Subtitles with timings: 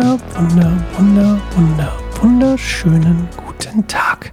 [0.00, 1.92] wunder, wunder, wunder, wunder,
[2.22, 4.32] wunderschönen guten Tag.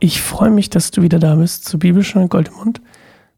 [0.00, 2.80] Ich freue mich, dass du wieder da bist zu Bibelstunde Goldemund,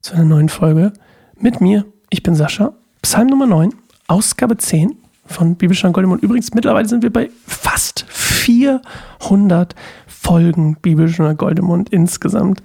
[0.01, 0.95] zu einer neuen Folge
[1.39, 1.85] mit mir.
[2.09, 2.73] Ich bin Sascha,
[3.03, 3.75] Psalm Nummer 9,
[4.07, 4.97] Ausgabe 10
[5.27, 6.23] von Bibelstunde Goldemund.
[6.23, 9.75] Übrigens, mittlerweile sind wir bei fast 400
[10.07, 12.63] Folgen Bibelstunde Goldemund insgesamt.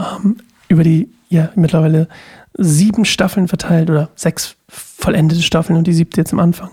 [0.00, 2.08] Ähm, über die ja mittlerweile
[2.54, 6.70] sieben Staffeln verteilt oder sechs vollendete Staffeln und die siebte jetzt am Anfang.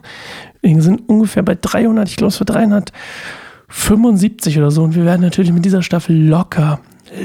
[0.74, 5.22] Wir sind ungefähr bei 300, ich glaube es war 375 oder so und wir werden
[5.22, 6.80] natürlich mit dieser Staffel locker,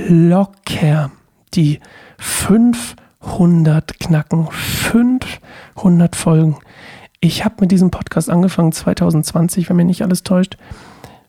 [0.09, 1.11] locker
[1.55, 1.81] die
[2.19, 4.49] 500 knacken.
[4.51, 6.59] 500 Folgen.
[7.21, 10.59] Ich habe mit diesem Podcast angefangen 2020, wenn mir nicht alles täuscht.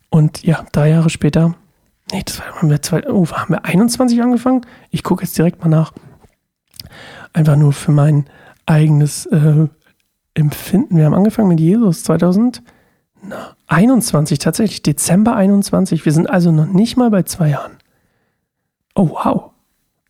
[0.09, 1.56] Und ja, drei Jahre später,
[2.12, 4.66] nee, das war, haben wir, zwei, oh, haben wir 21 angefangen?
[4.90, 5.94] Ich gucke jetzt direkt mal nach
[7.32, 8.25] einfach nur für mein
[8.66, 9.70] eigenes äh,
[10.34, 10.98] Empfinden.
[10.98, 16.06] Wir haben angefangen mit Jesus 2021, tatsächlich Dezember 21.
[16.06, 17.78] Wir sind also noch nicht mal bei zwei Jahren.
[18.96, 19.52] Oh, wow.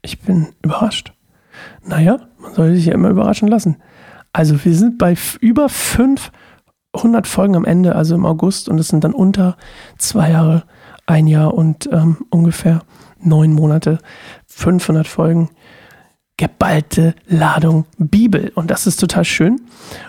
[0.02, 1.14] Ich bin überrascht.
[1.86, 3.78] Naja, man soll sich ja immer überraschen lassen.
[4.34, 9.04] Also wir sind bei über 500 Folgen am Ende, also im August, und es sind
[9.04, 9.58] dann unter
[9.98, 10.64] zwei Jahre,
[11.06, 12.84] ein Jahr und ähm, ungefähr
[13.20, 14.00] neun Monate,
[14.48, 15.50] 500 Folgen
[16.38, 18.52] geballte Ladung Bibel.
[18.56, 19.62] Und das ist total schön.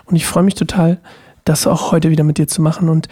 [0.04, 0.98] Und ich freue mich total,
[1.44, 2.88] das auch heute wieder mit dir zu machen.
[2.88, 3.08] Und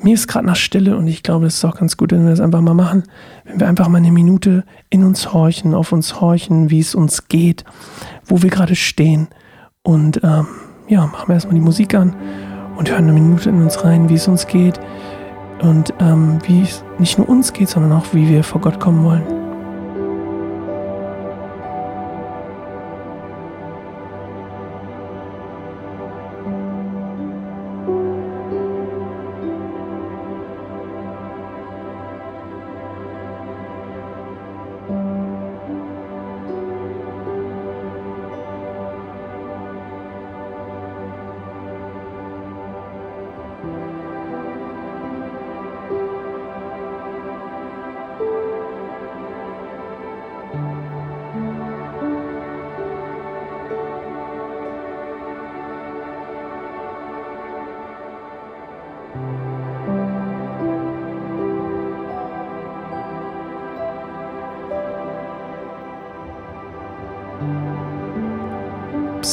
[0.00, 2.30] mir ist gerade nach Stille und ich glaube, es ist auch ganz gut, wenn wir
[2.30, 3.02] das einfach mal machen.
[3.44, 7.28] Wenn wir einfach mal eine Minute in uns horchen, auf uns horchen, wie es uns
[7.28, 7.64] geht,
[8.24, 9.28] wo wir gerade stehen.
[9.82, 10.46] Und ähm,
[10.88, 12.14] ja, machen wir erstmal die Musik an
[12.76, 14.78] und hören eine Minute in uns rein, wie es uns geht.
[15.60, 19.02] Und ähm, wie es nicht nur uns geht, sondern auch wie wir vor Gott kommen
[19.02, 19.37] wollen.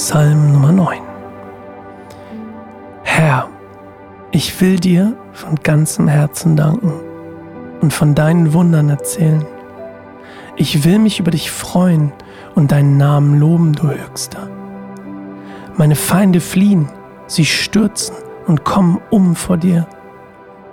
[0.07, 0.99] Psalm Nummer 9.
[3.01, 3.49] Herr,
[4.29, 6.93] ich will dir von ganzem Herzen danken
[7.81, 9.43] und von deinen Wundern erzählen.
[10.57, 12.11] Ich will mich über dich freuen
[12.53, 14.47] und deinen Namen loben, du Höchster.
[15.75, 16.87] Meine Feinde fliehen,
[17.25, 19.87] sie stürzen und kommen um vor dir,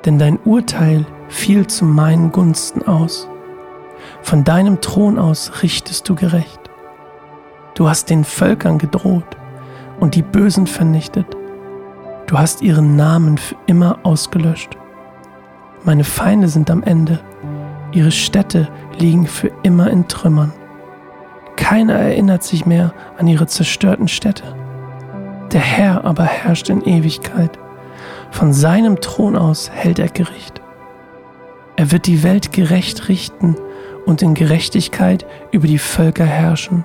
[0.05, 3.31] denn dein Urteil fiel zu meinen Gunsten aus.
[4.21, 6.62] Von deinem Thron aus richtest du gerecht.
[7.75, 9.37] Du hast den Völkern gedroht
[9.99, 11.27] und die Bösen vernichtet.
[12.27, 14.77] Du hast ihren Namen für immer ausgelöscht.
[15.85, 17.21] Meine Feinde sind am Ende.
[17.93, 18.69] Ihre Städte
[18.99, 20.53] liegen für immer in Trümmern.
[21.57, 24.45] Keiner erinnert sich mehr an ihre zerstörten Städte.
[25.53, 27.59] Der Herr aber herrscht in Ewigkeit.
[28.31, 30.61] Von seinem Thron aus hält er Gericht.
[31.77, 33.57] Er wird die Welt gerecht richten
[34.07, 36.85] und in Gerechtigkeit über die Völker herrschen.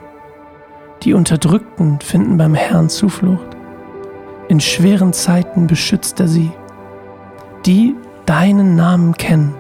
[1.07, 3.55] Die Unterdrückten finden beim Herrn Zuflucht.
[4.49, 6.51] In schweren Zeiten beschützt er sie.
[7.65, 7.95] Die
[8.25, 9.55] deinen Namen kennen,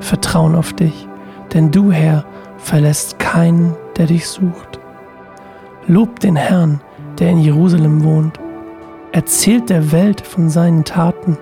[0.00, 1.06] vertrauen auf dich,
[1.54, 2.24] denn du, Herr,
[2.56, 4.80] verlässt keinen, der dich sucht.
[5.86, 6.80] Lob den Herrn,
[7.20, 8.40] der in Jerusalem wohnt.
[9.12, 11.38] Erzählt der Welt von seinen Taten.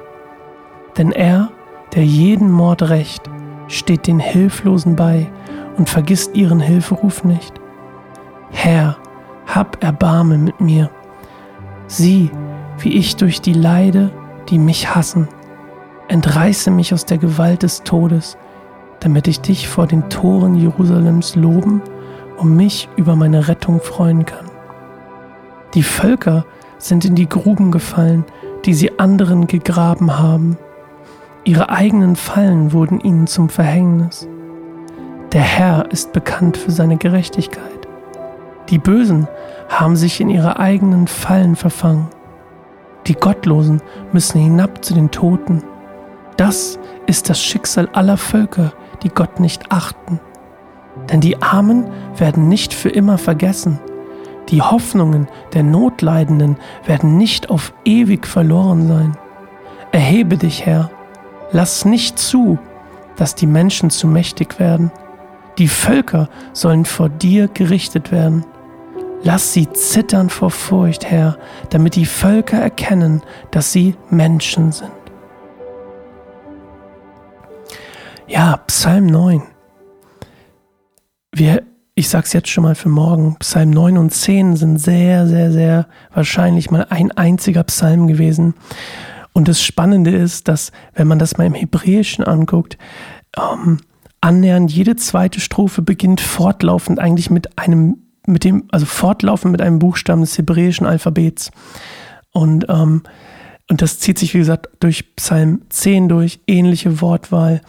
[0.98, 1.48] Denn er,
[1.94, 3.22] der jeden Mord rächt,
[3.68, 5.32] steht den Hilflosen bei
[5.78, 7.58] und vergisst ihren Hilferuf nicht.
[9.56, 10.90] Hab Erbarme mit mir.
[11.86, 12.30] Sieh,
[12.78, 14.10] wie ich durch die leide,
[14.50, 15.28] die mich hassen.
[16.08, 18.36] Entreiße mich aus der Gewalt des Todes,
[19.00, 21.80] damit ich dich vor den Toren Jerusalems loben
[22.36, 24.44] und mich über meine Rettung freuen kann.
[25.72, 26.44] Die Völker
[26.76, 28.26] sind in die Gruben gefallen,
[28.66, 30.58] die sie anderen gegraben haben.
[31.44, 34.28] Ihre eigenen Fallen wurden ihnen zum Verhängnis.
[35.32, 37.75] Der Herr ist bekannt für seine Gerechtigkeit.
[38.68, 39.28] Die Bösen
[39.68, 42.08] haben sich in ihre eigenen Fallen verfangen.
[43.06, 43.80] Die Gottlosen
[44.12, 45.62] müssen hinab zu den Toten.
[46.36, 48.72] Das ist das Schicksal aller Völker,
[49.02, 50.20] die Gott nicht achten.
[51.10, 51.86] Denn die Armen
[52.16, 53.78] werden nicht für immer vergessen.
[54.48, 59.16] Die Hoffnungen der Notleidenden werden nicht auf ewig verloren sein.
[59.92, 60.90] Erhebe dich, Herr.
[61.52, 62.58] Lass nicht zu,
[63.16, 64.90] dass die Menschen zu mächtig werden.
[65.58, 68.44] Die Völker sollen vor dir gerichtet werden.
[69.26, 71.36] Lass sie zittern vor Furcht, Herr,
[71.70, 74.92] damit die Völker erkennen, dass sie Menschen sind.
[78.28, 79.42] Ja, Psalm 9.
[81.32, 81.64] Wir,
[81.96, 85.88] ich sag's jetzt schon mal für morgen, Psalm 9 und 10 sind sehr, sehr, sehr
[86.14, 88.54] wahrscheinlich mal ein einziger Psalm gewesen.
[89.32, 92.78] Und das Spannende ist, dass, wenn man das mal im Hebräischen anguckt,
[93.36, 93.80] ähm,
[94.20, 99.78] annähernd jede zweite Strophe beginnt fortlaufend eigentlich mit einem, mit dem, also fortlaufend mit einem
[99.78, 101.50] Buchstaben des hebräischen Alphabets.
[102.32, 103.02] Und, ähm,
[103.68, 107.62] und das zieht sich, wie gesagt, durch Psalm 10 durch, ähnliche Wortwahl.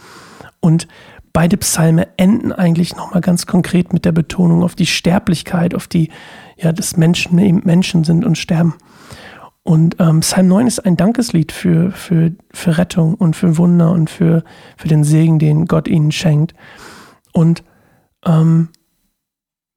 [0.60, 0.88] Und
[1.32, 6.10] beide Psalme enden eigentlich nochmal ganz konkret mit der Betonung auf die Sterblichkeit, auf die,
[6.56, 8.74] ja, dass Menschen eben Menschen sind und sterben.
[9.62, 14.08] Und ähm, Psalm 9 ist ein Dankeslied für, für, für Rettung und für Wunder und
[14.08, 14.42] für,
[14.76, 16.54] für den Segen, den Gott ihnen schenkt.
[17.32, 17.62] Und
[18.24, 18.70] ähm,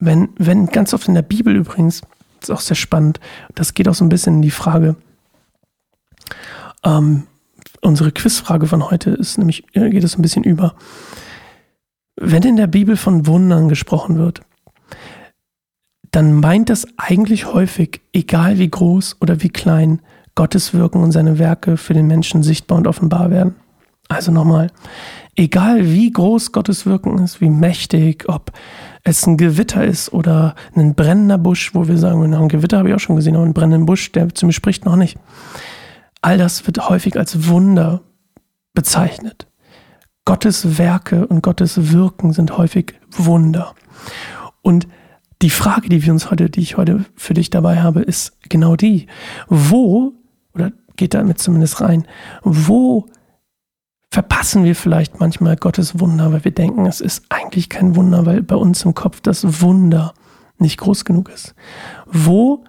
[0.02, 2.02] wenn, wenn ganz oft in der Bibel übrigens,
[2.42, 3.20] das ist auch sehr spannend,
[3.56, 4.96] das geht auch so ein bisschen in die Frage,
[6.84, 7.28] ähm,
[7.82, 10.76] unsere Quizfrage von heute ist nämlich, äh, geht es ein bisschen über.
[12.16, 14.42] Wenn in der Bibel von Wundern gesprochen wird,
[16.12, 20.02] dann meint das eigentlich häufig, egal wie groß oder wie klein
[20.36, 23.56] Gottes Wirken und seine Werke für den Menschen sichtbar und offenbar werden.
[24.10, 24.72] Also nochmal,
[25.36, 28.52] egal wie groß Gottes Wirken ist, wie mächtig, ob
[29.04, 32.96] es ein Gewitter ist oder ein brennender Busch, wo wir sagen, ein Gewitter habe ich
[32.96, 35.18] auch schon gesehen, aber einen brennenden Busch, der zu mir spricht noch nicht.
[36.22, 38.02] All das wird häufig als Wunder
[38.74, 39.48] bezeichnet.
[40.26, 43.74] Gottes Werke und Gottes Wirken sind häufig Wunder.
[44.62, 44.88] Und
[45.42, 48.76] die Frage, die wir uns heute, die ich heute für dich dabei habe, ist genau
[48.76, 49.08] die.
[49.48, 50.14] Wo,
[50.54, 52.08] oder geht damit zumindest rein,
[52.44, 53.08] wo
[54.12, 58.44] verpassen wir vielleicht manchmal Gottes Wunder, weil wir denken, es ist eigentlich kein Wunder, weil
[58.44, 60.14] bei uns im Kopf das Wunder
[60.58, 61.56] nicht groß genug ist.
[62.06, 62.66] Wo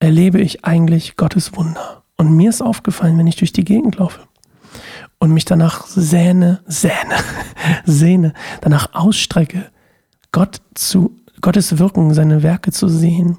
[0.00, 2.02] erlebe ich eigentlich Gottes Wunder?
[2.16, 4.20] Und mir ist aufgefallen, wenn ich durch die Gegend laufe
[5.18, 7.16] und mich danach sehne, sehne,
[7.84, 8.32] sehne,
[8.62, 9.70] danach ausstrecke,
[10.32, 13.38] Gott zu Gottes Wirken, seine Werke zu sehen,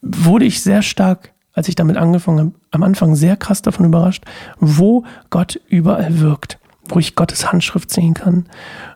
[0.00, 4.24] wurde ich sehr stark, als ich damit angefangen habe, am Anfang sehr krass davon überrascht,
[4.58, 6.58] wo Gott überall wirkt,
[6.88, 8.46] wo ich Gottes Handschrift sehen kann.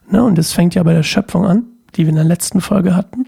[0.09, 1.65] Ne, und das fängt ja bei der Schöpfung an,
[1.95, 3.27] die wir in der letzten Folge hatten.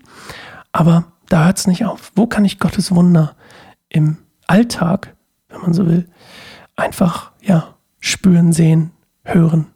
[0.72, 2.12] Aber da hört es nicht auf.
[2.14, 3.34] Wo kann ich Gottes Wunder
[3.88, 4.16] im
[4.46, 5.14] Alltag,
[5.48, 6.08] wenn man so will,
[6.76, 8.92] einfach ja spüren, sehen,
[9.24, 9.66] hören,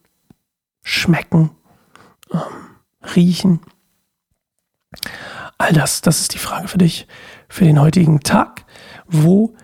[0.82, 1.50] schmecken,
[2.32, 2.40] ähm,
[3.14, 3.60] riechen?
[5.62, 7.06] All das, das ist die Frage für dich,
[7.48, 8.64] für den heutigen Tag.
[9.06, 9.54] Wo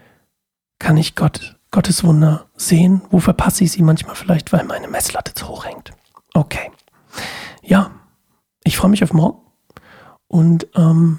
[0.79, 3.03] kann ich Gott, Gottes Wunder sehen?
[3.11, 5.91] Wo verpasse ich sie manchmal vielleicht, weil meine Messlatte zu hoch hängt?
[6.35, 6.71] Okay.
[7.63, 7.91] Ja,
[8.63, 9.41] ich freue mich auf morgen.
[10.29, 11.19] Und ähm,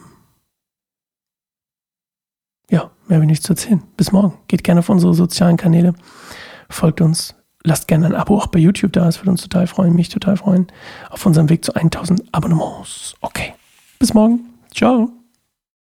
[2.69, 3.83] ja, mehr habe ich nichts zu erzählen.
[3.97, 4.37] Bis morgen.
[4.47, 5.93] Geht gerne auf unsere sozialen Kanäle.
[6.69, 7.35] Folgt uns.
[7.65, 9.09] Lasst gerne ein Abo auch bei YouTube da.
[9.09, 10.67] Es würde uns total freuen, mich total freuen.
[11.09, 13.15] Auf unserem Weg zu 1000 Abonnements.
[13.19, 13.55] Okay.
[13.99, 14.48] Bis morgen.
[14.73, 15.18] Ciao.